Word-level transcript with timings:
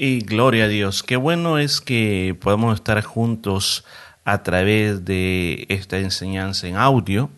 Y 0.00 0.20
gloria 0.20 0.66
a 0.66 0.68
Dios. 0.68 1.02
Qué 1.02 1.16
bueno 1.16 1.58
es 1.58 1.80
que 1.80 2.36
podamos 2.40 2.76
estar 2.76 3.02
juntos 3.02 3.84
a 4.24 4.44
través 4.44 5.04
de 5.04 5.66
esta 5.70 5.98
enseñanza 5.98 6.68
en 6.68 6.76
audio. 6.76 7.30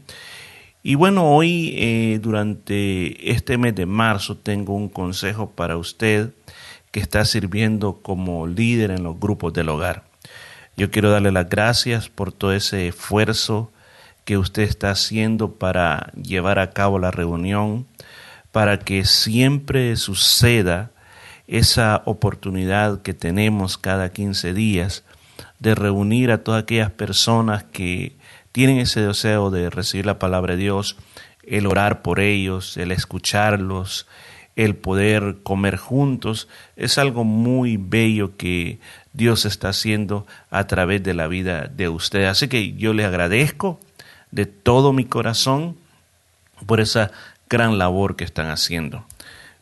Y 0.82 0.94
bueno, 0.94 1.24
hoy 1.34 1.72
eh, 1.78 2.18
durante 2.20 3.32
este 3.32 3.56
mes 3.56 3.74
de 3.76 3.86
marzo 3.86 4.36
tengo 4.36 4.74
un 4.74 4.90
consejo 4.90 5.52
para 5.52 5.78
usted 5.78 6.34
que 6.90 7.00
está 7.00 7.24
sirviendo 7.24 8.02
como 8.02 8.46
líder 8.46 8.90
en 8.90 9.04
los 9.04 9.18
grupos 9.18 9.54
del 9.54 9.70
hogar. 9.70 10.04
Yo 10.76 10.90
quiero 10.90 11.10
darle 11.10 11.32
las 11.32 11.48
gracias 11.48 12.10
por 12.10 12.30
todo 12.30 12.52
ese 12.52 12.88
esfuerzo 12.88 13.72
que 14.26 14.36
usted 14.36 14.64
está 14.64 14.90
haciendo 14.90 15.52
para 15.52 16.12
llevar 16.12 16.58
a 16.58 16.72
cabo 16.72 16.98
la 16.98 17.10
reunión, 17.10 17.86
para 18.52 18.78
que 18.78 19.06
siempre 19.06 19.96
suceda 19.96 20.90
esa 21.50 22.02
oportunidad 22.04 23.02
que 23.02 23.12
tenemos 23.12 23.76
cada 23.76 24.10
15 24.10 24.54
días 24.54 25.02
de 25.58 25.74
reunir 25.74 26.30
a 26.30 26.44
todas 26.44 26.62
aquellas 26.62 26.92
personas 26.92 27.64
que 27.64 28.14
tienen 28.52 28.78
ese 28.78 29.00
deseo 29.00 29.50
de 29.50 29.68
recibir 29.68 30.06
la 30.06 30.20
palabra 30.20 30.54
de 30.54 30.62
Dios, 30.62 30.96
el 31.42 31.66
orar 31.66 32.02
por 32.02 32.20
ellos, 32.20 32.76
el 32.76 32.92
escucharlos, 32.92 34.06
el 34.54 34.76
poder 34.76 35.38
comer 35.42 35.76
juntos, 35.76 36.46
es 36.76 36.98
algo 36.98 37.24
muy 37.24 37.76
bello 37.76 38.36
que 38.36 38.78
Dios 39.12 39.44
está 39.44 39.70
haciendo 39.70 40.26
a 40.50 40.68
través 40.68 41.02
de 41.02 41.14
la 41.14 41.26
vida 41.26 41.66
de 41.66 41.88
usted. 41.88 42.24
Así 42.26 42.46
que 42.46 42.74
yo 42.74 42.92
le 42.92 43.04
agradezco 43.04 43.80
de 44.30 44.46
todo 44.46 44.92
mi 44.92 45.04
corazón 45.04 45.76
por 46.66 46.80
esa 46.80 47.10
gran 47.48 47.76
labor 47.76 48.14
que 48.14 48.24
están 48.24 48.50
haciendo. 48.50 49.04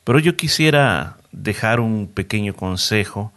Pero 0.05 0.18
yo 0.18 0.37
quisiera 0.37 1.18
dejar 1.32 1.80
un 1.80 2.06
pequeño 2.06 2.55
consejo 2.55 3.32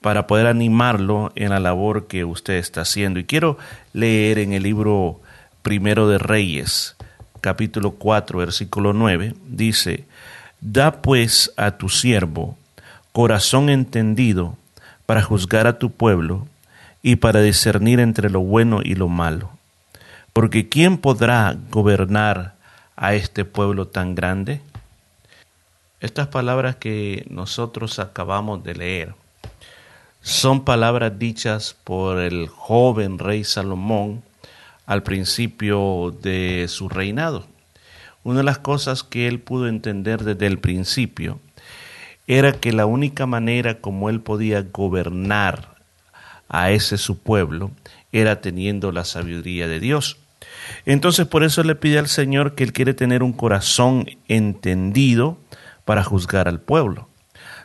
para 0.00 0.26
poder 0.26 0.46
animarlo 0.46 1.32
en 1.34 1.50
la 1.50 1.60
labor 1.60 2.06
que 2.06 2.24
usted 2.24 2.54
está 2.54 2.82
haciendo. 2.82 3.18
Y 3.20 3.24
quiero 3.24 3.58
leer 3.92 4.38
en 4.38 4.52
el 4.52 4.62
libro 4.62 5.20
Primero 5.62 6.08
de 6.08 6.18
Reyes, 6.18 6.96
capítulo 7.40 7.92
4, 7.92 8.38
versículo 8.38 8.92
9, 8.92 9.34
dice, 9.46 10.04
Da 10.60 11.02
pues 11.02 11.52
a 11.56 11.72
tu 11.72 11.88
siervo 11.88 12.56
corazón 13.12 13.68
entendido 13.68 14.56
para 15.06 15.22
juzgar 15.22 15.66
a 15.66 15.78
tu 15.78 15.90
pueblo 15.90 16.46
y 17.02 17.16
para 17.16 17.40
discernir 17.40 18.00
entre 18.00 18.30
lo 18.30 18.40
bueno 18.40 18.80
y 18.82 18.94
lo 18.94 19.08
malo. 19.08 19.50
Porque 20.32 20.68
¿quién 20.68 20.98
podrá 20.98 21.56
gobernar 21.70 22.54
a 22.96 23.14
este 23.14 23.44
pueblo 23.44 23.88
tan 23.88 24.14
grande? 24.14 24.60
Estas 26.00 26.28
palabras 26.28 26.76
que 26.76 27.26
nosotros 27.28 27.98
acabamos 27.98 28.62
de 28.62 28.74
leer 28.74 29.14
son 30.20 30.64
palabras 30.64 31.18
dichas 31.18 31.76
por 31.82 32.20
el 32.20 32.46
joven 32.46 33.18
rey 33.18 33.42
Salomón 33.42 34.22
al 34.86 35.02
principio 35.02 36.16
de 36.22 36.66
su 36.68 36.88
reinado. 36.88 37.46
Una 38.22 38.38
de 38.38 38.44
las 38.44 38.58
cosas 38.58 39.02
que 39.02 39.26
él 39.26 39.40
pudo 39.40 39.66
entender 39.66 40.22
desde 40.22 40.46
el 40.46 40.60
principio 40.60 41.40
era 42.28 42.52
que 42.52 42.72
la 42.72 42.86
única 42.86 43.26
manera 43.26 43.80
como 43.80 44.08
él 44.08 44.20
podía 44.20 44.62
gobernar 44.62 45.74
a 46.48 46.70
ese 46.70 46.96
su 46.96 47.18
pueblo 47.18 47.72
era 48.12 48.40
teniendo 48.40 48.92
la 48.92 49.04
sabiduría 49.04 49.66
de 49.66 49.80
Dios. 49.80 50.18
Entonces 50.86 51.26
por 51.26 51.42
eso 51.42 51.64
le 51.64 51.74
pide 51.74 51.98
al 51.98 52.08
Señor 52.08 52.54
que 52.54 52.62
él 52.62 52.72
quiere 52.72 52.94
tener 52.94 53.24
un 53.24 53.32
corazón 53.32 54.06
entendido, 54.28 55.38
para 55.88 56.04
juzgar 56.04 56.48
al 56.48 56.60
pueblo. 56.60 57.08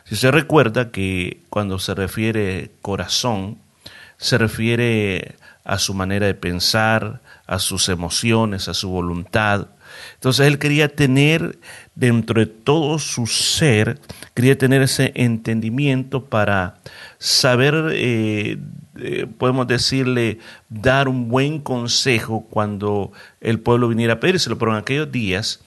Si 0.04 0.16
se 0.16 0.30
recuerda 0.30 0.90
que 0.90 1.42
cuando 1.50 1.78
se 1.78 1.94
refiere 1.94 2.70
corazón, 2.80 3.58
se 4.16 4.38
refiere 4.38 5.36
a 5.62 5.78
su 5.78 5.92
manera 5.92 6.24
de 6.24 6.32
pensar, 6.32 7.20
a 7.46 7.58
sus 7.58 7.90
emociones, 7.90 8.66
a 8.68 8.72
su 8.72 8.88
voluntad. 8.88 9.66
Entonces 10.14 10.46
él 10.46 10.58
quería 10.58 10.88
tener 10.88 11.58
dentro 11.94 12.40
de 12.40 12.46
todo 12.46 12.98
su 12.98 13.26
ser, 13.26 14.00
quería 14.32 14.56
tener 14.56 14.80
ese 14.80 15.12
entendimiento 15.16 16.24
para 16.24 16.78
saber, 17.18 17.90
eh, 17.92 18.56
eh, 19.00 19.26
podemos 19.36 19.66
decirle, 19.66 20.38
dar 20.70 21.08
un 21.08 21.28
buen 21.28 21.58
consejo 21.58 22.46
cuando 22.48 23.12
el 23.42 23.60
pueblo 23.60 23.88
viniera 23.88 24.14
a 24.14 24.20
pedírselo. 24.20 24.56
Pero 24.56 24.72
en 24.72 24.78
aquellos 24.78 25.12
días 25.12 25.60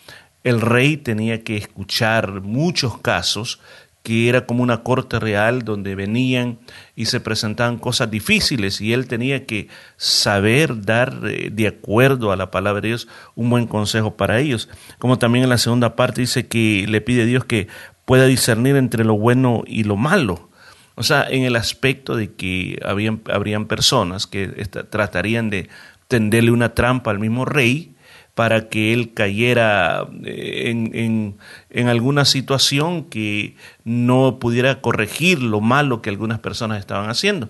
el 0.47 0.61
rey 0.61 0.95
tenía 0.95 1.43
que 1.43 1.57
escuchar 1.57 2.41
muchos 2.41 2.97
casos 2.99 3.59
que 4.01 4.29
era 4.29 4.45
como 4.45 4.63
una 4.63 4.83
corte 4.83 5.19
real 5.19 5.63
donde 5.65 5.93
venían 5.93 6.59
y 6.95 7.07
se 7.07 7.19
presentaban 7.19 7.77
cosas 7.77 8.09
difíciles 8.09 8.79
y 8.79 8.93
él 8.93 9.07
tenía 9.07 9.45
que 9.45 9.67
saber 9.97 10.85
dar 10.85 11.19
eh, 11.25 11.49
de 11.51 11.67
acuerdo 11.67 12.31
a 12.31 12.37
la 12.37 12.49
palabra 12.49 12.79
de 12.79 12.87
Dios 12.87 13.09
un 13.35 13.49
buen 13.49 13.67
consejo 13.67 14.15
para 14.15 14.39
ellos. 14.39 14.69
Como 14.99 15.19
también 15.19 15.43
en 15.43 15.49
la 15.49 15.57
segunda 15.57 15.97
parte 15.97 16.21
dice 16.21 16.47
que 16.47 16.85
le 16.87 17.01
pide 17.01 17.23
a 17.23 17.25
Dios 17.25 17.43
que 17.43 17.67
pueda 18.05 18.25
discernir 18.25 18.77
entre 18.77 19.03
lo 19.03 19.17
bueno 19.17 19.63
y 19.67 19.83
lo 19.83 19.97
malo. 19.97 20.49
O 20.95 21.03
sea, 21.03 21.27
en 21.29 21.43
el 21.43 21.57
aspecto 21.57 22.15
de 22.15 22.33
que 22.33 22.79
habían, 22.85 23.21
habrían 23.29 23.65
personas 23.65 24.27
que 24.27 24.47
tratarían 24.89 25.49
de 25.49 25.67
tenderle 26.07 26.51
una 26.51 26.73
trampa 26.73 27.11
al 27.11 27.19
mismo 27.19 27.43
rey 27.43 27.96
para 28.37 28.69
que 28.69 28.93
él 28.93 29.15
cayera 29.15 30.07
eh, 30.23 30.65
en, 30.67 31.39
en, 31.71 31.87
alguna 31.87 32.23
situación 32.23 33.05
que 33.05 33.55
no 33.83 34.37
pudiera 34.37 34.79
corregir 34.79 35.41
lo 35.41 35.59
malo 35.59 36.03
que 36.03 36.11
algunas 36.11 36.37
personas 36.37 36.77
estaban 36.77 37.09
haciendo. 37.09 37.49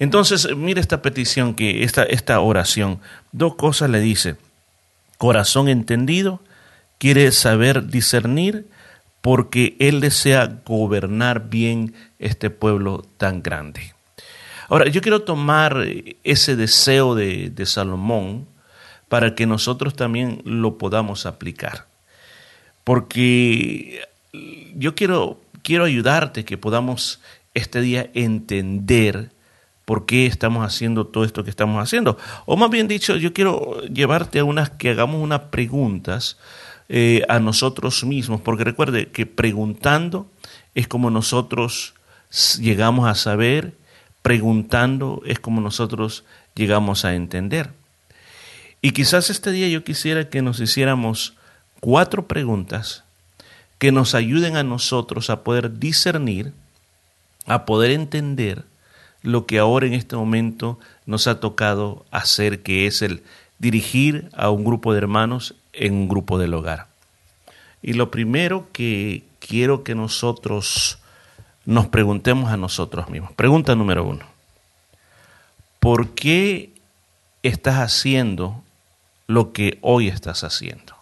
Entonces, 0.00 0.48
mire 0.56 0.80
esta 0.80 1.02
petición, 1.02 1.54
que 1.54 1.84
esta, 1.84 2.02
esta 2.02 2.40
oración, 2.40 2.98
dos 3.30 3.54
cosas 3.54 3.90
le 3.90 4.00
dice. 4.00 4.34
Corazón 5.18 5.68
entendido, 5.68 6.40
quiere 6.98 7.30
saber 7.30 7.86
discernir, 7.86 8.66
porque 9.20 9.76
él 9.78 10.00
desea 10.00 10.62
gobernar 10.66 11.48
bien 11.48 11.94
este 12.18 12.50
pueblo 12.50 13.06
tan 13.18 13.40
grande. 13.40 13.94
Ahora, 14.68 14.88
yo 14.88 15.00
quiero 15.00 15.22
tomar 15.22 15.86
ese 16.24 16.56
deseo 16.56 17.14
de, 17.14 17.50
de 17.50 17.66
Salomón, 17.66 18.48
para 19.08 19.34
que 19.34 19.46
nosotros 19.46 19.94
también 19.94 20.42
lo 20.44 20.78
podamos 20.78 21.26
aplicar. 21.26 21.86
Porque 22.84 24.02
yo 24.74 24.94
quiero, 24.94 25.40
quiero 25.62 25.84
ayudarte 25.84 26.44
que 26.44 26.58
podamos 26.58 27.20
este 27.54 27.80
día 27.80 28.10
entender 28.14 29.30
por 29.84 30.06
qué 30.06 30.26
estamos 30.26 30.64
haciendo 30.64 31.06
todo 31.06 31.24
esto 31.24 31.44
que 31.44 31.50
estamos 31.50 31.82
haciendo. 31.82 32.18
O 32.46 32.56
más 32.56 32.70
bien 32.70 32.88
dicho, 32.88 33.16
yo 33.16 33.32
quiero 33.32 33.82
llevarte 33.82 34.38
a 34.38 34.44
unas 34.44 34.70
que 34.70 34.90
hagamos 34.90 35.22
unas 35.22 35.40
preguntas 35.42 36.38
eh, 36.88 37.22
a 37.28 37.38
nosotros 37.38 38.04
mismos, 38.04 38.40
porque 38.40 38.64
recuerde 38.64 39.08
que 39.08 39.26
preguntando 39.26 40.26
es 40.74 40.88
como 40.88 41.10
nosotros 41.10 41.94
llegamos 42.58 43.08
a 43.08 43.14
saber, 43.14 43.74
preguntando 44.22 45.22
es 45.24 45.38
como 45.38 45.60
nosotros 45.60 46.24
llegamos 46.54 47.04
a 47.04 47.14
entender. 47.14 47.70
Y 48.84 48.90
quizás 48.90 49.30
este 49.30 49.50
día 49.50 49.66
yo 49.68 49.82
quisiera 49.82 50.28
que 50.28 50.42
nos 50.42 50.60
hiciéramos 50.60 51.32
cuatro 51.80 52.28
preguntas 52.28 53.02
que 53.78 53.92
nos 53.92 54.14
ayuden 54.14 54.58
a 54.58 54.62
nosotros 54.62 55.30
a 55.30 55.42
poder 55.42 55.78
discernir, 55.78 56.52
a 57.46 57.64
poder 57.64 57.92
entender 57.92 58.66
lo 59.22 59.46
que 59.46 59.58
ahora 59.58 59.86
en 59.86 59.94
este 59.94 60.16
momento 60.16 60.78
nos 61.06 61.26
ha 61.28 61.40
tocado 61.40 62.04
hacer, 62.10 62.62
que 62.62 62.86
es 62.86 63.00
el 63.00 63.22
dirigir 63.58 64.28
a 64.34 64.50
un 64.50 64.64
grupo 64.64 64.92
de 64.92 64.98
hermanos 64.98 65.54
en 65.72 65.94
un 65.94 66.06
grupo 66.06 66.36
del 66.38 66.52
hogar. 66.52 66.88
Y 67.80 67.94
lo 67.94 68.10
primero 68.10 68.68
que 68.70 69.24
quiero 69.38 69.82
que 69.82 69.94
nosotros 69.94 70.98
nos 71.64 71.86
preguntemos 71.86 72.52
a 72.52 72.58
nosotros 72.58 73.08
mismos. 73.08 73.32
Pregunta 73.32 73.74
número 73.74 74.04
uno. 74.04 74.26
¿Por 75.80 76.10
qué 76.10 76.74
estás 77.42 77.76
haciendo 77.76 78.62
lo 79.26 79.52
que 79.52 79.78
hoy 79.82 80.08
estás 80.08 80.44
haciendo? 80.44 80.94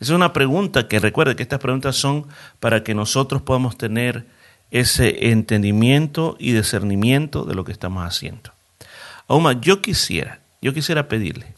Es 0.00 0.10
una 0.10 0.32
pregunta 0.32 0.86
que 0.86 1.00
recuerde 1.00 1.34
que 1.34 1.42
estas 1.42 1.60
preguntas 1.60 1.96
son 1.96 2.26
para 2.60 2.84
que 2.84 2.94
nosotros 2.94 3.42
podamos 3.42 3.76
tener 3.76 4.26
ese 4.70 5.30
entendimiento 5.30 6.36
y 6.38 6.52
discernimiento 6.52 7.44
de 7.44 7.54
lo 7.54 7.64
que 7.64 7.72
estamos 7.72 8.04
haciendo. 8.04 8.52
Más, 9.28 9.56
yo 9.60 9.82
quisiera, 9.82 10.40
yo 10.62 10.72
quisiera 10.72 11.08
pedirle 11.08 11.54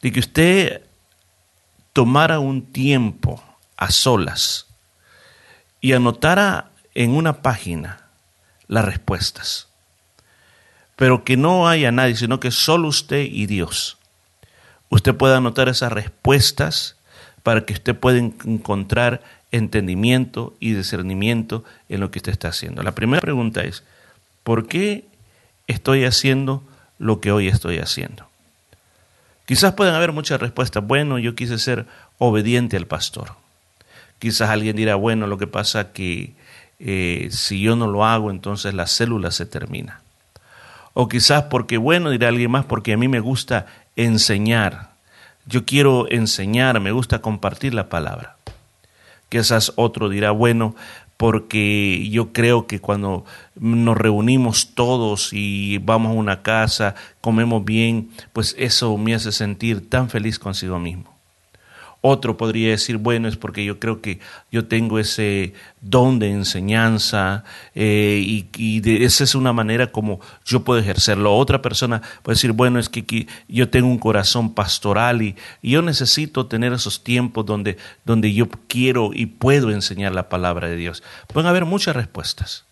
de 0.00 0.12
que 0.12 0.20
usted 0.20 0.82
tomara 1.92 2.40
un 2.40 2.62
tiempo 2.62 3.42
a 3.76 3.90
solas 3.90 4.66
y 5.80 5.92
anotara 5.92 6.70
en 6.94 7.10
una 7.10 7.42
página 7.42 8.06
las 8.66 8.84
respuestas. 8.84 9.68
Pero 10.96 11.24
que 11.24 11.36
no 11.36 11.68
haya 11.68 11.92
nadie, 11.92 12.16
sino 12.16 12.40
que 12.40 12.50
solo 12.50 12.88
usted 12.88 13.22
y 13.22 13.46
Dios 13.46 13.98
usted 14.90 15.14
pueda 15.14 15.38
anotar 15.38 15.68
esas 15.68 15.90
respuestas 15.92 16.96
para 17.42 17.64
que 17.64 17.72
usted 17.72 17.96
pueda 17.96 18.18
encontrar 18.18 19.22
entendimiento 19.50 20.54
y 20.60 20.74
discernimiento 20.74 21.64
en 21.88 22.00
lo 22.00 22.10
que 22.10 22.18
usted 22.18 22.32
está 22.32 22.48
haciendo. 22.48 22.82
La 22.82 22.94
primera 22.94 23.20
pregunta 23.20 23.62
es, 23.62 23.82
¿por 24.44 24.68
qué 24.68 25.04
estoy 25.66 26.04
haciendo 26.04 26.62
lo 26.98 27.20
que 27.20 27.32
hoy 27.32 27.48
estoy 27.48 27.78
haciendo? 27.78 28.26
Quizás 29.46 29.74
puedan 29.74 29.94
haber 29.94 30.12
muchas 30.12 30.40
respuestas. 30.40 30.86
Bueno, 30.86 31.18
yo 31.18 31.34
quise 31.34 31.58
ser 31.58 31.86
obediente 32.18 32.76
al 32.76 32.86
pastor. 32.86 33.32
Quizás 34.20 34.50
alguien 34.50 34.76
dirá, 34.76 34.94
bueno, 34.94 35.26
lo 35.26 35.38
que 35.38 35.46
pasa 35.46 35.92
que 35.92 36.34
eh, 36.78 37.28
si 37.32 37.60
yo 37.60 37.74
no 37.74 37.88
lo 37.88 38.04
hago, 38.04 38.30
entonces 38.30 38.74
la 38.74 38.86
célula 38.86 39.30
se 39.30 39.46
termina. 39.46 40.02
O 40.92 41.08
quizás 41.08 41.44
porque, 41.44 41.78
bueno, 41.78 42.10
dirá 42.10 42.28
alguien 42.28 42.50
más, 42.50 42.64
porque 42.64 42.92
a 42.92 42.96
mí 42.96 43.08
me 43.08 43.20
gusta 43.20 43.66
enseñar. 43.96 44.90
Yo 45.46 45.64
quiero 45.64 46.10
enseñar, 46.10 46.80
me 46.80 46.92
gusta 46.92 47.20
compartir 47.20 47.74
la 47.74 47.88
palabra. 47.88 48.36
Quizás 49.28 49.72
otro 49.76 50.08
dirá, 50.08 50.30
bueno, 50.32 50.74
porque 51.16 52.08
yo 52.10 52.32
creo 52.32 52.66
que 52.66 52.80
cuando 52.80 53.26
nos 53.54 53.96
reunimos 53.96 54.74
todos 54.74 55.32
y 55.32 55.76
vamos 55.78 56.12
a 56.12 56.18
una 56.18 56.42
casa, 56.42 56.94
comemos 57.20 57.64
bien, 57.64 58.10
pues 58.32 58.54
eso 58.58 58.96
me 58.96 59.14
hace 59.14 59.30
sentir 59.30 59.90
tan 59.90 60.08
feliz 60.08 60.38
consigo 60.38 60.78
mismo. 60.78 61.19
Otro 62.02 62.38
podría 62.38 62.70
decir, 62.70 62.96
bueno, 62.96 63.28
es 63.28 63.36
porque 63.36 63.62
yo 63.62 63.78
creo 63.78 64.00
que 64.00 64.20
yo 64.50 64.66
tengo 64.66 64.98
ese 64.98 65.52
don 65.82 66.18
de 66.18 66.30
enseñanza 66.30 67.44
eh, 67.74 68.22
y, 68.56 68.80
de, 68.80 69.04
esa 69.04 69.22
es 69.24 69.34
una 69.34 69.52
manera 69.52 69.92
como 69.92 70.18
yo 70.46 70.64
puedo 70.64 70.80
ejercerlo. 70.80 71.36
Otra 71.36 71.60
persona 71.60 72.00
puede 72.22 72.36
decir, 72.36 72.52
bueno, 72.52 72.78
es 72.78 72.88
que, 72.88 73.26
yo 73.48 73.68
tengo 73.68 73.88
un 73.88 73.98
corazón 73.98 74.54
pastoral 74.54 75.20
y, 75.20 75.36
yo 75.62 75.82
necesito 75.82 76.46
tener 76.46 76.72
esos 76.72 77.04
tiempos 77.04 77.44
donde, 77.44 77.76
donde 78.06 78.32
yo 78.32 78.48
quiero 78.66 79.10
y 79.12 79.26
puedo 79.26 79.70
enseñar 79.70 80.14
la 80.14 80.30
palabra 80.30 80.68
de 80.68 80.76
Dios. 80.76 81.02
Pueden 81.26 81.48
haber 81.48 81.66
muchas 81.66 81.94
respuestas. 81.94 82.64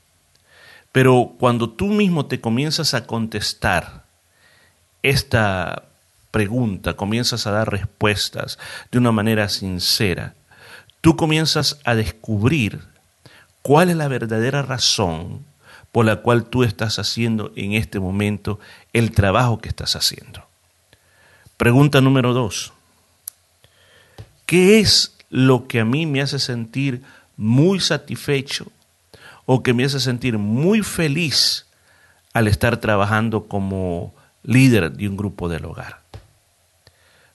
Pero 0.91 1.35
cuando 1.39 1.69
tú 1.69 1.89
mismo 1.89 2.25
te 2.25 2.41
comienzas 2.41 2.95
a 2.95 3.07
contestar 3.07 4.07
esta 5.03 5.88
pregunta, 6.31 6.95
comienzas 6.95 7.47
a 7.47 7.51
dar 7.51 7.71
respuestas 7.71 8.59
de 8.91 8.99
una 8.99 9.13
manera 9.13 9.49
sincera, 9.49 10.35
tú 11.01 11.17
comienzas 11.17 11.79
a 11.85 11.95
descubrir 11.95 12.81
cuál 13.63 13.91
es 13.91 13.97
la 13.97 14.09
verdadera 14.09 14.63
razón 14.63 15.45
por 15.93 16.05
la 16.05 16.17
cual 16.17 16.45
tú 16.45 16.65
estás 16.65 16.99
haciendo 16.99 17.53
en 17.57 17.73
este 17.73 17.99
momento 17.99 18.61
el 18.93 19.13
trabajo 19.13 19.59
que 19.59 19.69
estás 19.69 19.97
haciendo. 19.97 20.47
Pregunta 21.57 22.01
número 22.01 22.35
dos. 22.35 22.73
¿Qué 24.47 24.81
es 24.81 25.17
lo 25.29 25.67
que 25.67 25.81
a 25.81 25.85
mí 25.85 26.07
me 26.07 26.23
hace 26.23 26.39
sentir 26.39 27.03
muy 27.37 27.81
satisfecho 27.81 28.71
o 29.45 29.63
que 29.63 29.75
me 29.75 29.85
hace 29.85 30.01
sentir 30.01 30.39
muy 30.39 30.83
feliz 30.83 31.67
al 32.33 32.49
estar 32.49 32.79
trabajando 32.79 33.49
como 33.49 34.15
líder 34.43 34.93
de 34.93 35.09
un 35.09 35.17
grupo 35.17 35.49
del 35.49 35.65
hogar? 35.65 36.08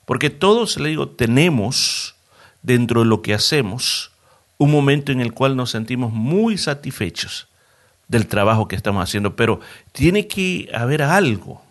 Porque 0.04 0.30
todos, 0.30 0.78
le 0.78 0.90
digo, 0.90 1.08
tenemos 1.08 2.14
dentro 2.62 3.00
de 3.00 3.06
lo 3.06 3.22
que 3.22 3.34
hacemos 3.34 4.12
un 4.58 4.70
momento 4.70 5.12
en 5.12 5.20
el 5.20 5.32
cual 5.32 5.56
nos 5.56 5.70
sentimos 5.70 6.12
muy 6.12 6.58
satisfechos 6.58 7.48
del 8.08 8.26
trabajo 8.26 8.68
que 8.68 8.76
estamos 8.76 9.02
haciendo, 9.02 9.34
pero 9.36 9.60
tiene 9.92 10.26
que 10.26 10.70
haber 10.74 11.02
algo, 11.02 11.62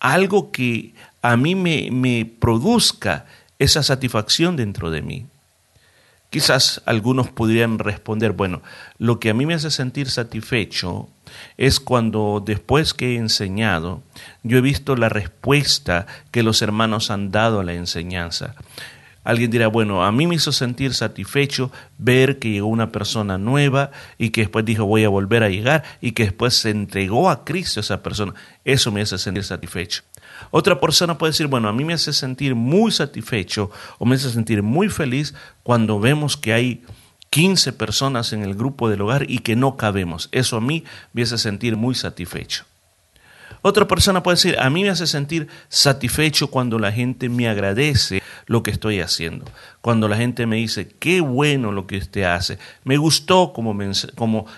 algo 0.00 0.50
que 0.50 0.94
a 1.22 1.36
mí 1.36 1.54
me, 1.54 1.90
me 1.90 2.24
produzca 2.24 3.26
esa 3.58 3.82
satisfacción 3.82 4.56
dentro 4.56 4.90
de 4.90 5.02
mí. 5.02 5.26
Quizás 6.36 6.82
algunos 6.84 7.30
podrían 7.30 7.78
responder, 7.78 8.32
bueno, 8.32 8.60
lo 8.98 9.18
que 9.18 9.30
a 9.30 9.32
mí 9.32 9.46
me 9.46 9.54
hace 9.54 9.70
sentir 9.70 10.10
satisfecho 10.10 11.08
es 11.56 11.80
cuando 11.80 12.42
después 12.44 12.92
que 12.92 13.14
he 13.14 13.16
enseñado, 13.16 14.02
yo 14.42 14.58
he 14.58 14.60
visto 14.60 14.96
la 14.96 15.08
respuesta 15.08 16.06
que 16.32 16.42
los 16.42 16.60
hermanos 16.60 17.10
han 17.10 17.30
dado 17.30 17.60
a 17.60 17.64
la 17.64 17.72
enseñanza. 17.72 18.54
Alguien 19.24 19.50
dirá, 19.50 19.68
bueno, 19.68 20.04
a 20.04 20.12
mí 20.12 20.26
me 20.26 20.34
hizo 20.34 20.52
sentir 20.52 20.92
satisfecho 20.92 21.72
ver 21.96 22.38
que 22.38 22.50
llegó 22.50 22.66
una 22.66 22.92
persona 22.92 23.38
nueva 23.38 23.90
y 24.18 24.28
que 24.28 24.42
después 24.42 24.66
dijo 24.66 24.84
voy 24.84 25.04
a 25.04 25.08
volver 25.08 25.42
a 25.42 25.48
llegar 25.48 25.84
y 26.02 26.12
que 26.12 26.24
después 26.24 26.52
se 26.52 26.68
entregó 26.68 27.30
a 27.30 27.46
Cristo 27.46 27.80
esa 27.80 28.02
persona. 28.02 28.34
Eso 28.62 28.92
me 28.92 29.00
hace 29.00 29.16
sentir 29.16 29.42
satisfecho. 29.42 30.02
Otra 30.50 30.80
persona 30.80 31.18
puede 31.18 31.32
decir, 31.32 31.46
bueno, 31.46 31.68
a 31.68 31.72
mí 31.72 31.84
me 31.84 31.94
hace 31.94 32.12
sentir 32.12 32.54
muy 32.54 32.90
satisfecho 32.90 33.70
o 33.98 34.04
me 34.04 34.16
hace 34.16 34.30
sentir 34.30 34.62
muy 34.62 34.88
feliz 34.88 35.34
cuando 35.62 36.00
vemos 36.00 36.36
que 36.36 36.52
hay 36.52 36.84
15 37.30 37.72
personas 37.72 38.32
en 38.32 38.42
el 38.42 38.54
grupo 38.54 38.88
del 38.88 39.02
hogar 39.02 39.30
y 39.30 39.38
que 39.38 39.56
no 39.56 39.76
cabemos. 39.76 40.28
Eso 40.32 40.56
a 40.56 40.60
mí 40.60 40.84
me 41.12 41.22
hace 41.22 41.38
sentir 41.38 41.76
muy 41.76 41.94
satisfecho. 41.94 42.64
Otra 43.62 43.88
persona 43.88 44.22
puede 44.22 44.36
decir, 44.36 44.56
a 44.58 44.70
mí 44.70 44.84
me 44.84 44.90
hace 44.90 45.06
sentir 45.06 45.48
satisfecho 45.68 46.48
cuando 46.48 46.78
la 46.78 46.92
gente 46.92 47.28
me 47.28 47.48
agradece 47.48 48.22
lo 48.46 48.62
que 48.62 48.70
estoy 48.70 49.00
haciendo. 49.00 49.44
Cuando 49.80 50.08
la 50.08 50.16
gente 50.16 50.46
me 50.46 50.56
dice, 50.56 50.88
qué 50.88 51.20
bueno 51.20 51.72
lo 51.72 51.86
que 51.86 51.98
usted 51.98 52.22
hace. 52.22 52.58
Me 52.84 52.96
gustó 52.96 53.52
como, 53.52 53.74
me, 53.74 53.90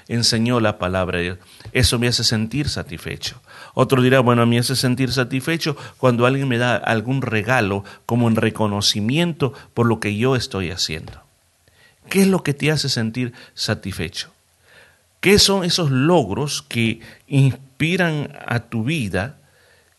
enseñó 0.09 0.61
la 0.61 0.79
palabra 0.79 1.19
de 1.19 1.25
Dios. 1.25 1.39
Eso 1.73 1.99
me 1.99 2.09
hace 2.09 2.23
sentir 2.23 2.69
satisfecho. 2.69 3.41
Otro 3.75 4.03
dirá, 4.03 4.21
bueno, 4.21 4.43
a 4.43 4.47
mí 4.47 4.57
me 4.57 4.61
hace 4.61 4.77
sentir 4.77 5.11
satisfecho 5.11 5.77
cuando 5.97 6.27
alguien 6.27 6.49
me 6.49 6.59
da 6.59 6.77
algún 6.77 7.23
regalo 7.23 7.85
como 8.05 8.29
en 8.29 8.37
reconocimiento 8.37 9.55
por 9.73 9.87
lo 9.87 10.01
que 10.01 10.17
yo 10.17 10.37
estoy 10.37 10.71
haciendo. 10.71 11.23
¿Qué 12.11 12.23
es 12.23 12.29
lo 12.29 12.43
que 12.43 12.55
te 12.55 12.71
hace 12.71 12.89
sentir 12.89 13.33
satisfecho? 13.55 14.31
¿Qué 15.21 15.39
son 15.39 15.65
esos 15.65 15.91
logros 15.91 16.63
que 16.63 17.01
inspiran 17.27 18.37
a 18.47 18.61
tu 18.61 18.85
vida, 18.85 19.37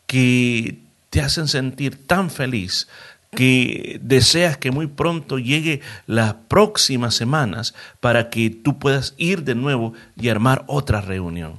que 0.07 0.79
te 1.09 1.21
hacen 1.21 1.47
sentir 1.47 2.07
tan 2.07 2.29
feliz, 2.29 2.87
que 3.31 3.99
deseas 4.01 4.57
que 4.57 4.71
muy 4.71 4.87
pronto 4.87 5.37
llegue 5.37 5.81
las 6.07 6.33
próximas 6.33 7.15
semanas 7.15 7.75
para 7.99 8.29
que 8.29 8.49
tú 8.49 8.79
puedas 8.79 9.13
ir 9.17 9.43
de 9.43 9.55
nuevo 9.55 9.93
y 10.15 10.29
armar 10.29 10.63
otra 10.67 11.01
reunión? 11.01 11.57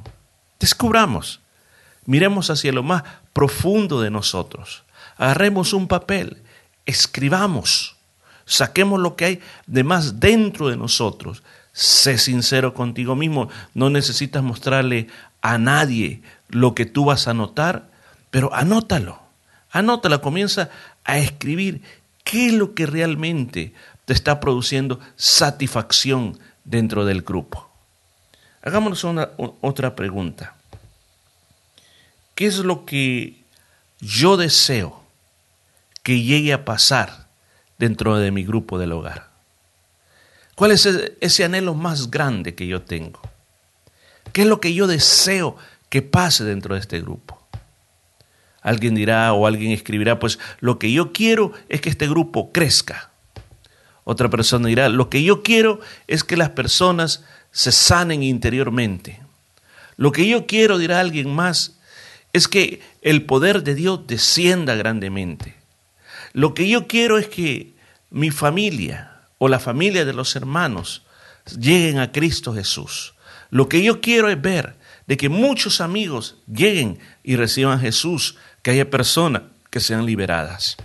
Descubramos, 0.59 1.41
miremos 2.07 2.51
hacia 2.51 2.73
lo 2.73 2.83
más 2.83 3.05
profundo 3.33 4.01
de 4.01 4.11
nosotros, 4.11 4.85
agarremos 5.17 5.73
un 5.73 5.89
papel, 5.89 6.43
escribamos 6.87 7.97
Saquemos 8.51 8.99
lo 8.99 9.15
que 9.15 9.25
hay 9.25 9.41
de 9.69 9.85
más 9.85 10.19
dentro 10.19 10.71
de 10.71 10.77
nosotros. 10.77 11.45
Sé 11.73 12.19
sincero 12.19 12.75
contigo 12.75 13.15
mismo. 13.15 13.49
No 13.75 13.91
necesitas 13.91 14.43
mostrarle 14.43 15.07
a 15.41 15.57
nadie 15.57 16.23
lo 16.49 16.75
que 16.75 16.85
tú 16.85 17.05
vas 17.05 17.29
a 17.29 17.33
notar, 17.33 17.91
pero 18.33 18.53
anótalo. 18.53 19.21
Anótalo. 19.71 20.21
Comienza 20.21 20.69
a 21.05 21.19
escribir 21.19 21.83
qué 22.25 22.47
es 22.47 22.53
lo 22.53 22.75
que 22.75 22.87
realmente 22.87 23.73
te 24.05 24.13
está 24.13 24.41
produciendo 24.41 25.01
satisfacción 25.17 26.39
dentro 26.65 27.05
del 27.05 27.23
grupo. 27.23 27.71
Hagámonos 28.63 29.05
una, 29.05 29.31
otra 29.61 29.97
pregunta. 29.97 30.55
¿Qué 32.35 32.47
es 32.47 32.59
lo 32.59 32.85
que 32.85 33.43
yo 34.01 34.37
deseo 34.37 35.03
que 36.03 36.23
llegue 36.23 36.53
a 36.53 36.65
pasar 36.65 37.27
dentro 37.79 38.17
de 38.17 38.31
mi 38.31 38.45
grupo 38.45 38.79
del 38.79 38.93
hogar? 38.93 39.31
¿Cuál 40.55 40.73
es 40.73 40.87
ese 41.21 41.45
anhelo 41.45 41.75
más 41.75 42.11
grande 42.11 42.55
que 42.55 42.67
yo 42.67 42.83
tengo? 42.83 43.21
¿Qué 44.33 44.43
es 44.43 44.47
lo 44.47 44.61
que 44.61 44.75
yo 44.75 44.87
deseo 44.87 45.57
que 45.89 46.03
pase 46.03 46.45
dentro 46.45 46.75
de 46.75 46.81
este 46.81 47.01
grupo? 47.01 47.40
Alguien 48.63 48.95
dirá 48.95 49.33
o 49.33 49.47
alguien 49.47 49.73
escribirá, 49.73 50.19
pues 50.19 50.39
lo 50.61 50.79
que 50.79 50.93
yo 50.93 51.13
quiero 51.13 51.53
es 51.69 51.81
que 51.81 51.91
este 51.91 52.09
grupo 52.09 52.53
crezca. 52.53 53.11
Otra 54.05 54.29
persona 54.29 54.69
dirá, 54.69 54.89
lo 54.89 55.09
que 55.09 55.23
yo 55.23 55.43
quiero 55.43 55.81
es 56.07 56.25
que 56.25 56.37
las 56.37 56.51
personas 56.51 57.25
se 57.53 57.73
sanen 57.73 58.23
interiormente. 58.23 59.21
Lo 59.97 60.13
que 60.13 60.29
yo 60.29 60.47
quiero, 60.47 60.79
dirá 60.79 61.01
alguien 61.01 61.35
más, 61.35 61.79
es 62.33 62.49
que 62.49 62.81
el 63.03 63.25
poder 63.25 63.63
de 63.63 63.75
Dios 63.75 64.07
descienda 64.07 64.75
grandemente. 64.75 65.57
Lo 66.33 66.55
que 66.55 66.69
yo 66.69 66.87
quiero 66.87 67.19
es 67.19 67.29
que 67.29 67.75
mi 68.11 68.31
familia 68.31 69.23
o 69.39 69.49
la 69.49 69.59
familia 69.59 70.05
de 70.05 70.13
los 70.13 70.37
hermanos 70.37 71.03
lleguen 71.59 71.99
a 71.99 72.13
Cristo 72.13 72.55
Jesús. 72.55 73.15
Lo 73.51 73.69
que 73.69 73.83
yo 73.83 74.01
quiero 74.01 74.29
es 74.29 74.41
ver 74.41 74.77
de 75.07 75.17
que 75.17 75.29
muchos 75.29 75.81
amigos 75.81 76.37
lleguen 76.47 77.01
y 77.25 77.37
reciban 77.37 77.79
a 77.79 77.81
Jesús, 77.81 78.37
que 78.63 78.71
haya 78.71 78.91
personas 78.91 79.43
que 79.71 79.81
sean 79.81 80.07
liberadas. 80.07 80.77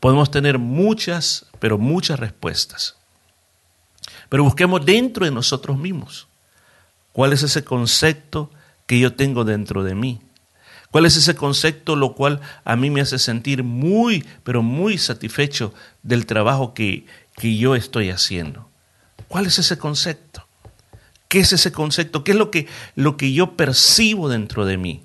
Podemos 0.00 0.30
tener 0.30 0.58
muchas, 0.58 1.46
pero 1.58 1.78
muchas 1.78 2.18
respuestas. 2.18 2.96
Pero 4.28 4.44
busquemos 4.44 4.84
dentro 4.84 5.24
de 5.24 5.30
nosotros 5.30 5.78
mismos. 5.78 6.26
¿Cuál 7.12 7.32
es 7.32 7.42
ese 7.42 7.64
concepto 7.64 8.50
que 8.86 8.98
yo 8.98 9.14
tengo 9.14 9.44
dentro 9.44 9.84
de 9.84 9.94
mí? 9.94 10.20
¿Cuál 10.90 11.06
es 11.06 11.16
ese 11.16 11.34
concepto 11.34 11.96
lo 11.96 12.14
cual 12.14 12.40
a 12.64 12.76
mí 12.76 12.90
me 12.90 13.00
hace 13.00 13.18
sentir 13.18 13.62
muy, 13.62 14.26
pero 14.44 14.62
muy 14.62 14.98
satisfecho 14.98 15.72
del 16.02 16.26
trabajo 16.26 16.74
que, 16.74 17.06
que 17.36 17.56
yo 17.56 17.74
estoy 17.74 18.10
haciendo? 18.10 18.68
¿Cuál 19.28 19.46
es 19.46 19.58
ese 19.58 19.78
concepto? 19.78 20.46
¿Qué 21.28 21.40
es 21.40 21.52
ese 21.54 21.72
concepto? 21.72 22.24
¿Qué 22.24 22.32
es 22.32 22.36
lo 22.36 22.50
que, 22.50 22.68
lo 22.94 23.16
que 23.16 23.32
yo 23.32 23.56
percibo 23.56 24.28
dentro 24.28 24.66
de 24.66 24.76
mí? 24.76 25.02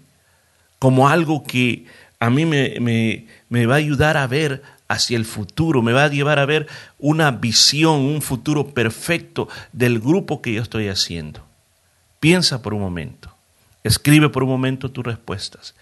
Como 0.80 1.10
algo 1.10 1.44
que 1.44 1.86
a 2.20 2.30
mí 2.30 2.46
me, 2.46 2.80
me, 2.80 3.26
me 3.50 3.66
va 3.66 3.76
a 3.76 3.78
ayudar 3.78 4.18
a 4.18 4.28
ver 4.28 4.62
hacia 4.88 5.18
el 5.18 5.26
futuro, 5.26 5.82
me 5.82 5.94
va 5.94 6.06
a 6.06 6.10
llevar 6.10 6.40
a 6.40 6.46
ver 6.46 6.68
una 6.98 7.32
visión, 7.32 8.00
un 8.02 8.22
futuro 8.22 8.70
perfecto 8.70 9.50
del 9.74 10.00
grupo 10.00 10.42
que 10.42 10.54
yo 10.54 10.62
estoy 10.62 10.88
haciendo. 10.88 11.46
Piensa 12.20 12.62
por 12.62 12.74
un 12.74 12.82
momento, 12.82 13.34
escribe 13.84 14.30
por 14.30 14.44
un 14.44 14.50
momento 14.50 14.90
tus 14.90 15.06
respuestas, 15.06 15.76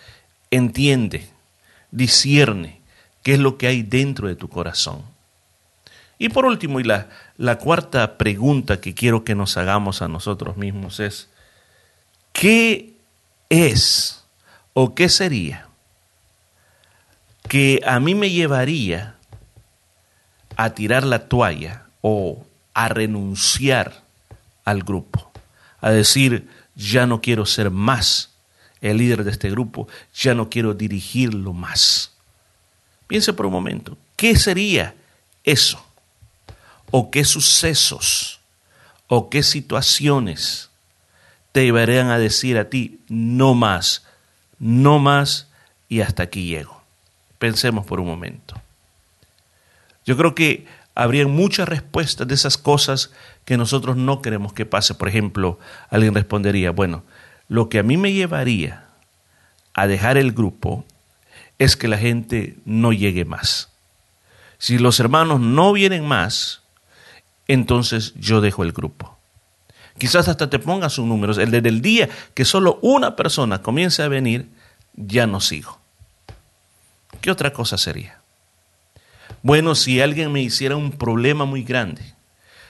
entiende, 0.51 1.27
discierne 1.91 2.81
qué 3.23 3.33
es 3.33 3.39
lo 3.39 3.57
que 3.57 3.67
hay 3.67 3.83
dentro 3.83 4.27
de 4.27 4.35
tu 4.35 4.49
corazón. 4.49 5.03
Y 6.17 6.29
por 6.29 6.45
último, 6.45 6.79
y 6.79 6.83
la, 6.83 7.09
la 7.37 7.57
cuarta 7.57 8.17
pregunta 8.17 8.79
que 8.79 8.93
quiero 8.93 9.23
que 9.23 9.35
nos 9.35 9.57
hagamos 9.57 10.01
a 10.01 10.07
nosotros 10.07 10.57
mismos 10.57 10.99
es, 10.99 11.29
¿qué 12.31 12.93
es 13.49 14.24
o 14.77 14.93
qué 14.93 15.07
sería 15.07 15.67
que 17.47 17.79
a 17.85 17.99
mí 18.01 18.13
me 18.13 18.29
llevaría 18.29 19.15
a 20.57 20.71
tirar 20.71 21.05
la 21.05 21.29
toalla 21.29 21.85
o 22.01 22.45
a 22.73 22.89
renunciar 22.89 24.03
al 24.65 24.83
grupo, 24.83 25.31
a 25.79 25.91
decir, 25.91 26.49
ya 26.75 27.05
no 27.05 27.21
quiero 27.21 27.45
ser 27.45 27.71
más 27.71 28.31
el 28.81 28.97
líder 28.97 29.23
de 29.23 29.31
este 29.31 29.49
grupo, 29.49 29.87
ya 30.13 30.33
no 30.33 30.49
quiero 30.49 30.73
dirigirlo 30.73 31.53
más. 31.53 32.11
Piense 33.07 33.31
por 33.31 33.45
un 33.45 33.53
momento, 33.53 33.97
¿qué 34.17 34.35
sería 34.35 34.93
eso? 35.45 35.83
¿O 36.91 37.11
qué 37.11 37.23
sucesos 37.23 38.41
o 39.07 39.29
qué 39.29 39.41
situaciones 39.41 40.69
te 41.53 41.63
llevarían 41.63 42.09
a 42.09 42.19
decir 42.19 42.57
a 42.57 42.69
ti, 42.69 42.99
no 43.07 43.53
más, 43.53 44.03
no 44.59 44.99
más 44.99 45.49
y 45.89 46.01
hasta 46.01 46.23
aquí 46.23 46.45
llego? 46.45 46.81
Pensemos 47.37 47.85
por 47.85 47.99
un 47.99 48.07
momento. 48.07 48.61
Yo 50.05 50.15
creo 50.17 50.35
que 50.35 50.65
habrían 50.93 51.31
muchas 51.31 51.67
respuestas 51.67 52.27
de 52.27 52.33
esas 52.33 52.57
cosas 52.57 53.11
que 53.43 53.57
nosotros 53.57 53.97
no 53.97 54.21
queremos 54.21 54.53
que 54.53 54.65
pase. 54.65 54.95
Por 54.95 55.09
ejemplo, 55.09 55.59
alguien 55.89 56.15
respondería, 56.15 56.71
bueno, 56.71 57.03
lo 57.47 57.69
que 57.69 57.79
a 57.79 57.83
mí 57.83 57.97
me 57.97 58.13
llevaría 58.13 58.85
a 59.73 59.87
dejar 59.87 60.17
el 60.17 60.31
grupo 60.31 60.85
es 61.59 61.75
que 61.75 61.87
la 61.87 61.97
gente 61.97 62.57
no 62.65 62.93
llegue 62.93 63.25
más. 63.25 63.69
Si 64.57 64.77
los 64.77 64.99
hermanos 64.99 65.39
no 65.41 65.73
vienen 65.73 66.07
más, 66.07 66.61
entonces 67.47 68.13
yo 68.15 68.41
dejo 68.41 68.63
el 68.63 68.71
grupo. 68.71 69.14
Quizás 69.97 70.27
hasta 70.27 70.49
te 70.49 70.59
pongas 70.59 70.97
un 70.97 71.09
número. 71.09 71.33
El 71.39 71.51
desde 71.51 71.69
el 71.69 71.81
día 71.81 72.09
que 72.33 72.45
solo 72.45 72.79
una 72.81 73.15
persona 73.15 73.61
comience 73.61 74.03
a 74.03 74.07
venir, 74.07 74.49
ya 74.95 75.27
no 75.27 75.39
sigo. 75.39 75.79
¿Qué 77.21 77.31
otra 77.31 77.53
cosa 77.53 77.77
sería? 77.77 78.19
Bueno, 79.41 79.75
si 79.75 80.01
alguien 80.01 80.31
me 80.31 80.41
hiciera 80.41 80.75
un 80.75 80.91
problema 80.91 81.45
muy 81.45 81.63
grande, 81.63 82.01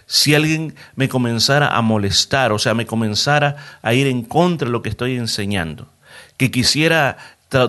si 0.06 0.36
alguien 0.36 0.76
me 0.96 1.10
comenzara 1.10 1.76
a 1.76 1.82
molestar, 1.82 2.52
o 2.52 2.60
sea, 2.60 2.74
me 2.74 2.86
comenzara 2.86 3.80
a 3.82 3.94
ir 3.94 4.08
en 4.08 4.24
contra 4.24 4.68
de 4.68 4.72
lo 4.72 4.82
que 4.82 4.90
estoy 4.90 5.16
enseñando, 5.16 5.90
que 6.38 6.52
quisiera 6.52 7.18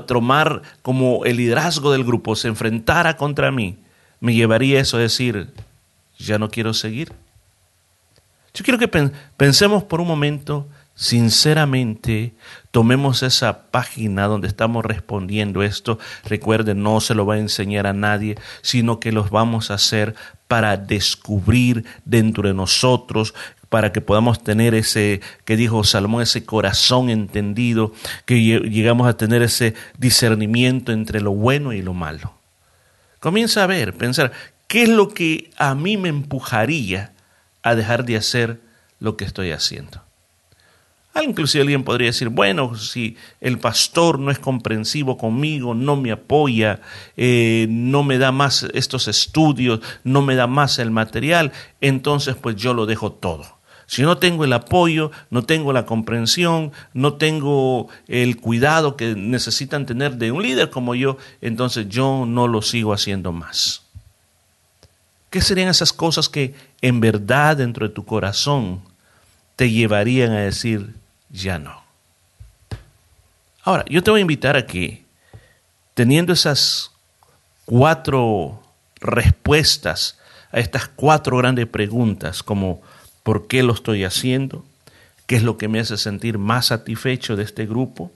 tomar 0.07 0.63
como 0.83 1.25
el 1.25 1.37
liderazgo 1.37 1.93
del 1.93 2.05
grupo, 2.05 2.37
se 2.37 2.49
enfrentara 2.49 3.17
contra 3.17 3.51
mí, 3.51 3.79
me 4.21 4.35
llevaría 4.35 4.81
eso 4.81 4.97
a 4.97 5.01
decir, 5.01 5.53
ya 6.19 6.39
no 6.39 6.51
quiero 6.51 6.75
seguir. 6.75 7.13
Yo 8.57 8.65
quiero 8.65 8.79
que 8.79 8.89
pensemos 9.37 9.85
por 9.85 10.01
un 10.01 10.09
momento 10.09 10.67
sinceramente 10.95 12.33
tomemos 12.71 13.23
esa 13.23 13.71
página 13.71 14.27
donde 14.29 14.49
estamos 14.49 14.83
respondiendo 14.83 15.63
esto. 15.63 15.99
Recuerden, 16.25 16.83
no 16.83 17.01
se 17.01 17.15
lo 17.15 17.27
va 17.27 17.35
a 17.35 17.39
enseñar 17.39 17.87
a 17.87 17.93
nadie, 17.93 18.37
sino 18.63 18.99
que 18.99 19.13
los 19.13 19.31
vamos 19.31 19.71
a 19.71 19.75
hacer 19.75 20.15
para 20.49 20.79
descubrir 20.79 21.85
dentro 22.07 22.49
de 22.49 22.55
nosotros, 22.55 23.35
para 23.69 23.93
que 23.93 24.01
podamos 24.01 24.43
tener 24.43 24.75
ese, 24.75 25.21
que 25.45 25.57
dijo 25.57 25.85
Salomón, 25.85 26.23
ese 26.23 26.47
corazón 26.47 27.11
entendido, 27.11 27.93
que 28.25 28.41
llegamos 28.43 29.07
a 29.07 29.19
tener 29.19 29.43
ese 29.43 29.75
discernimiento 29.99 30.93
entre 30.93 31.21
lo 31.21 31.33
bueno 31.33 31.75
y 31.75 31.83
lo 31.83 31.93
malo. 31.93 32.33
Comienza 33.21 33.65
a 33.65 33.67
ver, 33.67 33.93
pensar, 33.93 34.33
¿qué 34.67 34.85
es 34.85 34.89
lo 34.89 35.09
que 35.09 35.51
a 35.59 35.75
mí 35.75 35.99
me 35.99 36.09
empujaría 36.09 37.13
a 37.67 37.75
dejar 37.75 38.05
de 38.05 38.17
hacer 38.17 38.61
lo 39.01 39.17
que 39.17 39.25
estoy 39.25 39.51
haciendo? 39.51 40.03
Inclusive 41.23 41.63
alguien 41.63 41.83
podría 41.83 42.09
decir, 42.09 42.29
bueno, 42.29 42.77
si 42.77 43.17
el 43.41 43.59
pastor 43.59 44.19
no 44.19 44.31
es 44.31 44.39
comprensivo 44.39 45.17
conmigo, 45.17 45.75
no 45.75 45.97
me 45.97 46.13
apoya, 46.13 46.81
eh, 47.17 47.67
no 47.71 48.03
me 48.03 48.19
da 48.19 48.33
más 48.33 48.67
estos 48.75 49.09
estudios, 49.09 49.81
no 50.05 50.23
me 50.23 50.35
da 50.35 50.47
más 50.47 50.79
el 50.79 50.91
material, 50.91 51.53
entonces 51.81 52.37
pues 52.37 52.57
yo 52.57 52.75
lo 52.75 52.87
dejo 52.87 53.13
todo. 53.13 53.57
Si 53.87 54.03
no 54.03 54.19
tengo 54.19 54.45
el 54.45 54.53
apoyo, 54.53 55.11
no 55.31 55.45
tengo 55.45 55.73
la 55.73 55.87
comprensión, 55.87 56.73
no 56.93 57.15
tengo 57.15 57.89
el 58.09 58.37
cuidado 58.37 58.97
que 58.97 59.15
necesitan 59.15 59.87
tener 59.87 60.17
de 60.17 60.33
un 60.33 60.43
líder 60.43 60.71
como 60.71 60.95
yo, 60.95 61.17
entonces 61.41 61.89
yo 61.89 62.25
no 62.27 62.49
lo 62.49 62.63
sigo 62.63 62.93
haciendo 62.93 63.33
más. 63.33 63.86
¿Qué 65.37 65.43
serían 65.43 65.69
esas 65.69 65.93
cosas 65.93 66.31
que 66.31 66.55
en 66.81 66.99
verdad 66.99 67.59
dentro 67.59 67.87
de 67.87 67.93
tu 67.93 68.07
corazón 68.07 68.81
te 69.55 69.71
llevarían 69.71 70.33
a 70.33 70.41
decir, 70.41 70.95
ya 71.29 71.59
no. 71.59 71.83
Ahora, 73.63 73.85
yo 73.87 74.03
te 74.03 74.11
voy 74.11 74.21
a 74.21 74.23
invitar 74.23 74.57
a 74.57 74.65
que, 74.65 75.05
teniendo 75.93 76.33
esas 76.33 76.91
cuatro 77.67 78.63
respuestas 78.99 80.19
a 80.53 80.59
estas 80.59 80.89
cuatro 80.89 81.37
grandes 81.37 81.67
preguntas, 81.67 82.43
como 82.43 82.81
¿por 83.23 83.47
qué 83.47 83.63
lo 83.63 83.75
estoy 83.75 84.05
haciendo? 84.05 84.65
¿Qué 85.27 85.37
es 85.37 85.43
lo 85.43 85.59
que 85.59 85.69
me 85.69 85.81
hace 85.81 85.99
sentir 85.99 86.39
más 86.39 86.69
satisfecho 86.69 87.37
de 87.37 87.43
este 87.43 87.67
grupo? 87.67 88.11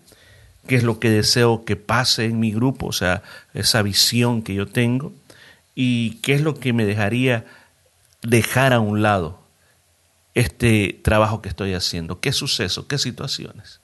¿Qué 0.67 0.77
es 0.77 0.85
lo 0.85 0.99
que 0.99 1.11
deseo 1.11 1.67
que 1.67 1.77
pase 1.77 2.25
en 2.25 2.41
mi 2.41 2.51
grupo? 2.51 2.87
O 2.87 2.93
sea, 2.93 3.23
esa 3.53 3.83
visión 3.83 4.41
que 4.41 4.55
yo 4.55 4.67
tengo. 4.67 5.13
¿Y 5.83 6.17
qué 6.17 6.35
es 6.35 6.43
lo 6.43 6.57
que 6.57 6.75
me 6.75 6.85
dejaría 6.85 7.47
dejar 8.21 8.75
a 8.75 8.81
un 8.81 9.01
lado 9.01 9.41
este 10.35 11.01
trabajo 11.03 11.41
que 11.41 11.49
estoy 11.49 11.73
haciendo? 11.73 12.21
¿Qué 12.21 12.35
suceso? 12.35 12.87
¿Qué 12.87 12.99
situaciones? 12.99 13.81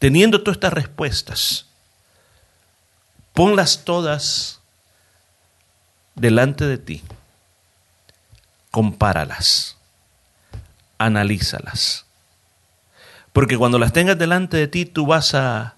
Teniendo 0.00 0.42
todas 0.42 0.56
estas 0.56 0.72
respuestas, 0.72 1.66
ponlas 3.32 3.84
todas 3.84 4.58
delante 6.16 6.66
de 6.66 6.78
ti, 6.78 7.00
compáralas, 8.72 9.76
analízalas. 10.98 12.06
Porque 13.32 13.56
cuando 13.56 13.78
las 13.78 13.92
tengas 13.92 14.18
delante 14.18 14.56
de 14.56 14.66
ti, 14.66 14.84
tú 14.84 15.06
vas 15.06 15.36
a, 15.36 15.76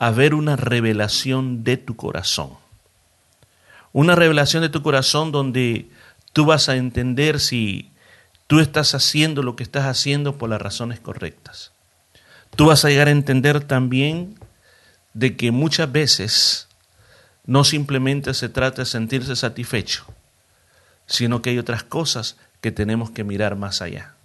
a 0.00 0.10
ver 0.10 0.34
una 0.34 0.56
revelación 0.56 1.62
de 1.62 1.76
tu 1.76 1.94
corazón. 1.94 2.61
Una 3.92 4.14
revelación 4.14 4.62
de 4.62 4.68
tu 4.68 4.82
corazón 4.82 5.32
donde 5.32 5.88
tú 6.32 6.46
vas 6.46 6.68
a 6.68 6.76
entender 6.76 7.40
si 7.40 7.92
Tú 8.52 8.60
estás 8.60 8.94
haciendo 8.94 9.42
lo 9.42 9.56
que 9.56 9.62
estás 9.62 9.86
haciendo 9.86 10.36
por 10.36 10.50
las 10.50 10.60
razones 10.60 11.00
correctas. 11.00 11.72
Tú 12.54 12.66
vas 12.66 12.84
a 12.84 12.90
llegar 12.90 13.08
a 13.08 13.12
entender 13.12 13.64
también 13.64 14.38
de 15.14 15.38
que 15.38 15.50
muchas 15.52 15.90
veces 15.90 16.68
no 17.46 17.64
simplemente 17.64 18.34
se 18.34 18.50
trata 18.50 18.82
de 18.82 18.84
sentirse 18.84 19.36
satisfecho, 19.36 20.04
sino 21.06 21.40
que 21.40 21.48
hay 21.48 21.58
otras 21.58 21.82
cosas 21.82 22.36
que 22.60 22.70
tenemos 22.70 23.10
que 23.10 23.24
mirar 23.24 23.56
más 23.56 23.80
allá. 23.80 24.16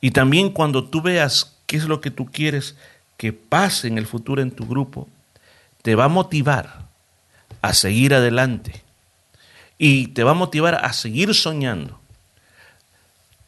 Y 0.00 0.12
también 0.12 0.50
cuando 0.50 0.88
tú 0.88 1.02
veas 1.02 1.58
qué 1.66 1.76
es 1.76 1.84
lo 1.84 2.00
que 2.00 2.10
tú 2.10 2.24
quieres 2.24 2.74
que 3.18 3.34
pase 3.34 3.86
en 3.86 3.98
el 3.98 4.06
futuro 4.06 4.40
en 4.40 4.50
tu 4.50 4.66
grupo, 4.66 5.10
te 5.82 5.94
va 5.94 6.06
a 6.06 6.08
motivar 6.08 6.87
a 7.62 7.74
seguir 7.74 8.14
adelante 8.14 8.82
y 9.78 10.08
te 10.08 10.24
va 10.24 10.32
a 10.32 10.34
motivar 10.34 10.74
a 10.84 10.92
seguir 10.92 11.34
soñando 11.34 11.98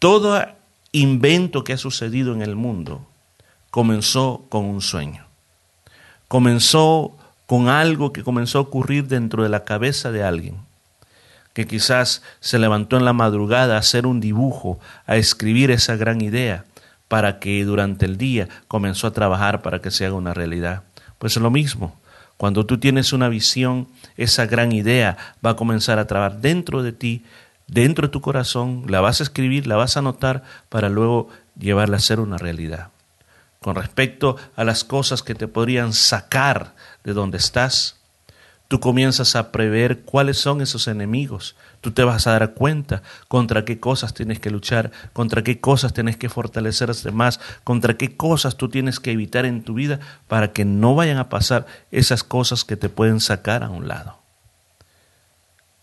todo 0.01 0.43
invento 0.93 1.63
que 1.63 1.75
ha 1.75 1.79
sucedido 1.79 2.33
en 2.33 2.41
el 2.41 2.57
mundo 2.57 3.07
comenzó 3.71 4.47
con 4.49 4.65
un 4.65 4.81
sueño. 4.81 5.27
Comenzó 6.27 7.17
con 7.47 7.69
algo 7.69 8.13
que 8.13 8.25
comenzó 8.25 8.59
a 8.59 8.63
ocurrir 8.63 9.09
dentro 9.09 9.43
de 9.43 9.51
la 9.51 9.65
cabeza 9.65 10.11
de 10.11 10.25
alguien, 10.25 10.57
que 11.53 11.67
quizás 11.67 12.23
se 12.41 12.59
levantó 12.59 12.97
en 12.97 13.05
la 13.05 13.13
madrugada 13.13 13.77
a 13.77 13.81
hacer 13.81 14.07
un 14.07 14.21
dibujo, 14.21 14.81
a 15.07 15.17
escribir 15.17 15.71
esa 15.71 15.97
gran 15.97 16.23
idea, 16.23 16.65
para 17.09 17.41
que 17.41 17.63
durante 17.65 18.07
el 18.07 18.17
día 18.17 18.49
comenzó 18.69 19.07
a 19.07 19.13
trabajar 19.13 19.61
para 19.61 19.81
que 19.81 19.91
se 19.91 20.07
haga 20.07 20.15
una 20.15 20.33
realidad. 20.33 20.85
Pues 21.19 21.37
es 21.37 21.43
lo 21.43 21.51
mismo, 21.51 22.00
cuando 22.41 22.65
tú 22.65 22.79
tienes 22.79 23.13
una 23.13 23.29
visión, 23.29 23.87
esa 24.17 24.47
gran 24.47 24.73
idea 24.73 25.19
va 25.45 25.51
a 25.51 25.57
comenzar 25.57 25.99
a 25.99 26.07
trabajar 26.07 26.41
dentro 26.41 26.83
de 26.83 26.93
ti 26.93 27.23
dentro 27.67 28.07
de 28.09 28.13
tu 28.13 28.23
corazón, 28.23 28.87
la 28.89 29.03
vas 29.03 29.21
a 29.21 29.25
escribir, 29.25 29.67
la 29.67 29.77
vas 29.77 29.97
a 29.97 30.01
anotar 30.01 30.43
para 30.71 30.89
luego 30.89 31.29
llevarla 31.59 31.99
a 31.99 32.01
ser 32.01 32.19
una 32.19 32.39
realidad. 32.39 32.89
Con 33.61 33.77
respecto 33.77 34.39
a 34.57 34.65
las 34.65 34.85
cosas 34.85 35.23
que 35.23 35.35
te 35.35 35.49
podrían 35.49 35.93
sacar 35.93 36.75
de 37.05 37.13
donde 37.13 37.37
estás, 37.37 38.00
tú 38.71 38.79
comienzas 38.79 39.35
a 39.35 39.51
prever 39.51 40.03
cuáles 40.03 40.39
son 40.39 40.61
esos 40.61 40.87
enemigos. 40.87 41.57
Tú 41.81 41.91
te 41.91 42.05
vas 42.05 42.29
a 42.29 42.39
dar 42.39 42.55
cuenta 42.55 43.03
contra 43.27 43.65
qué 43.65 43.81
cosas 43.81 44.15
tienes 44.15 44.39
que 44.39 44.49
luchar, 44.49 44.93
contra 45.13 45.43
qué 45.43 45.59
cosas 45.59 45.93
tienes 45.93 46.17
que 46.17 46.29
fortalecerse 46.29 47.11
más, 47.11 47.41
contra 47.65 47.97
qué 47.97 48.17
cosas 48.17 48.57
tú 48.57 48.69
tienes 48.69 49.01
que 49.01 49.11
evitar 49.11 49.45
en 49.45 49.65
tu 49.65 49.75
vida 49.75 49.99
para 50.29 50.53
que 50.53 50.65
no 50.65 50.95
vayan 50.95 51.19
a 51.19 51.29
pasar 51.29 51.67
esas 51.91 52.23
cosas 52.23 52.65
que 52.65 52.77
te 52.77 52.89
pueden 52.89 53.19
sacar 53.19 53.65
a 53.65 53.71
un 53.71 53.89
lado. 53.89 54.19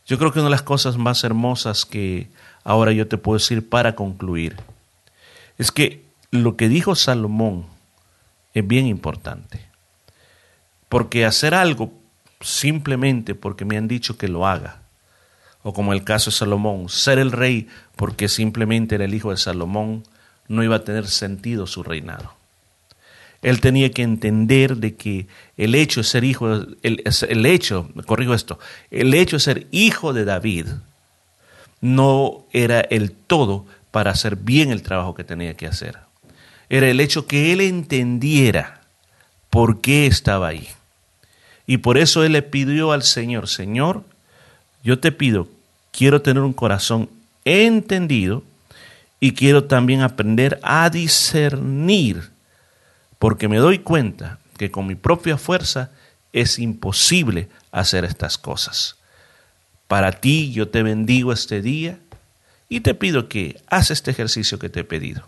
Yo 0.05 0.17
creo 0.17 0.31
que 0.31 0.39
una 0.39 0.47
de 0.47 0.51
las 0.51 0.61
cosas 0.61 0.95
más 0.95 1.25
hermosas 1.25 1.83
que 1.83 2.29
ahora 2.63 2.93
yo 2.93 3.09
te 3.09 3.17
puedo 3.17 3.37
decir 3.37 3.67
para 3.67 3.95
concluir 3.95 4.55
es 5.57 5.73
que 5.73 6.05
lo 6.31 6.55
que 6.55 6.69
dijo 6.69 6.95
Salomón 6.95 7.65
es 8.53 8.65
bien 8.65 8.87
importante. 8.87 9.67
Porque 10.87 11.25
hacer 11.25 11.53
algo 11.53 11.91
simplemente 12.41 13.35
porque 13.35 13.65
me 13.65 13.77
han 13.77 13.87
dicho 13.87 14.17
que 14.17 14.27
lo 14.27 14.47
haga, 14.47 14.81
o 15.63 15.73
como 15.73 15.93
el 15.93 16.03
caso 16.03 16.29
de 16.29 16.37
Salomón, 16.37 16.89
ser 16.89 17.19
el 17.19 17.31
rey 17.31 17.67
porque 17.95 18.29
simplemente 18.29 18.95
era 18.95 19.05
el 19.05 19.13
hijo 19.13 19.31
de 19.31 19.37
Salomón, 19.37 20.03
no 20.47 20.63
iba 20.63 20.77
a 20.77 20.83
tener 20.83 21.07
sentido 21.07 21.67
su 21.67 21.83
reinado. 21.83 22.33
Él 23.41 23.61
tenía 23.61 23.91
que 23.91 24.01
entender 24.01 24.77
de 24.77 24.95
que 24.95 25.27
el 25.57 25.75
hecho 25.75 25.99
de 25.99 26.05
ser 26.05 26.23
hijo, 26.23 26.51
el, 26.81 27.03
el 27.29 27.45
hecho, 27.45 27.89
corrijo 28.05 28.33
esto, 28.33 28.59
el 28.89 29.13
hecho 29.13 29.35
de 29.35 29.41
ser 29.41 29.67
hijo 29.71 30.13
de 30.13 30.25
David 30.25 30.67
no 31.81 32.45
era 32.51 32.81
el 32.81 33.11
todo 33.11 33.65
para 33.91 34.11
hacer 34.11 34.37
bien 34.37 34.71
el 34.71 34.81
trabajo 34.81 35.13
que 35.13 35.23
tenía 35.23 35.55
que 35.55 35.67
hacer. 35.67 35.97
Era 36.69 36.89
el 36.89 36.99
hecho 36.99 37.27
que 37.27 37.53
él 37.53 37.61
entendiera 37.61 38.81
por 39.49 39.81
qué 39.81 40.07
estaba 40.07 40.47
ahí. 40.47 40.67
Y 41.67 41.77
por 41.77 41.97
eso 41.97 42.23
él 42.23 42.31
le 42.31 42.41
pidió 42.41 42.93
al 42.93 43.03
Señor, 43.03 43.47
Señor, 43.47 44.03
yo 44.83 44.99
te 44.99 45.11
pido, 45.11 45.49
quiero 45.91 46.21
tener 46.21 46.41
un 46.41 46.53
corazón 46.53 47.09
entendido 47.43 48.43
y 49.19 49.33
quiero 49.33 49.65
también 49.65 50.01
aprender 50.01 50.59
a 50.63 50.89
discernir 50.89 52.31
porque 53.19 53.47
me 53.47 53.57
doy 53.57 53.79
cuenta 53.79 54.39
que 54.57 54.71
con 54.71 54.87
mi 54.87 54.95
propia 54.95 55.37
fuerza 55.37 55.91
es 56.33 56.59
imposible 56.59 57.49
hacer 57.71 58.05
estas 58.05 58.37
cosas. 58.37 58.95
Para 59.87 60.11
ti 60.11 60.51
yo 60.51 60.67
te 60.67 60.83
bendigo 60.83 61.33
este 61.33 61.61
día 61.61 61.97
y 62.69 62.81
te 62.81 62.93
pido 62.93 63.27
que 63.27 63.61
haz 63.67 63.91
este 63.91 64.11
ejercicio 64.11 64.59
que 64.59 64.69
te 64.69 64.81
he 64.81 64.83
pedido. 64.83 65.27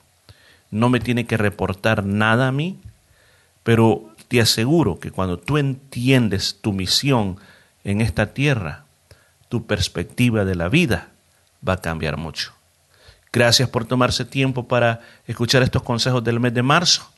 No 0.71 0.89
me 0.89 0.99
tiene 0.99 1.25
que 1.25 1.37
reportar 1.37 2.05
nada 2.05 2.49
a 2.49 2.51
mí, 2.51 2.79
pero 3.63 4.13
te 4.29 4.39
aseguro 4.39 4.99
que 4.99 5.11
cuando 5.11 5.37
tú 5.37 5.57
entiendes 5.57 6.59
tu 6.61 6.71
misión 6.71 7.37
en 7.83 7.99
esta 7.99 8.27
tierra, 8.27 8.85
tu 9.49 9.65
perspectiva 9.65 10.45
de 10.45 10.55
la 10.55 10.69
vida 10.69 11.09
va 11.67 11.73
a 11.73 11.81
cambiar 11.81 12.15
mucho. 12.15 12.53
Gracias 13.33 13.69
por 13.69 13.85
tomarse 13.85 14.25
tiempo 14.25 14.67
para 14.67 15.01
escuchar 15.27 15.63
estos 15.63 15.81
consejos 15.81 16.23
del 16.23 16.39
mes 16.39 16.53
de 16.53 16.61
marzo. 16.61 17.09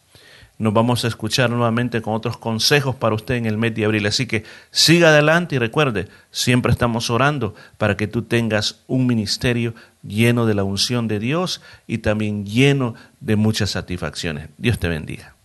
Nos 0.58 0.74
vamos 0.74 1.04
a 1.04 1.10
escuchar 1.10 1.50
nuevamente 1.50 2.02
con 2.02 2.14
otros 2.14 2.38
consejos 2.38 2.96
para 2.96 3.16
usted 3.16 3.36
en 3.36 3.46
el 3.46 3.58
mes 3.58 3.76
de 3.76 3.84
abril. 3.84 4.06
Así 4.06 4.26
que 4.26 4.46
siga 4.70 5.10
adelante 5.10 5.56
y 5.56 5.60
recuerde, 5.60 6.08
siempre 6.30 6.72
estamos 6.72 7.10
orando 7.10 7.56
para 7.78 7.98
que 7.98 8.08
tú 8.08 8.22
tengas 8.22 8.80
un 8.88 9.06
ministerio 9.06 9.74
lleno 10.02 10.46
de 10.46 10.54
la 10.54 10.64
unción 10.64 11.10
de 11.10 11.20
Dios 11.20 11.62
y 11.88 11.98
también 11.98 12.46
lleno 12.46 12.96
de 13.20 13.36
muchas 13.36 13.72
satisfacciones. 13.72 14.48
Dios 14.58 14.80
te 14.80 14.88
bendiga. 14.88 15.36